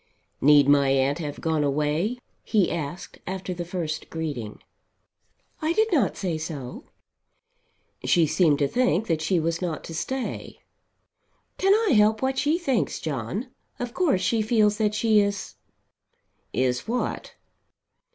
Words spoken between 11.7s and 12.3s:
I help